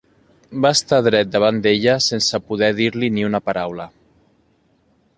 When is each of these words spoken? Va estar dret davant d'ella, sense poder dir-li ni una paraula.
Va 0.65 0.71
estar 0.77 0.97
dret 1.07 1.29
davant 1.35 1.61
d'ella, 1.67 1.95
sense 2.07 2.41
poder 2.49 2.73
dir-li 2.83 3.13
ni 3.19 3.29
una 3.31 3.45
paraula. 3.51 3.89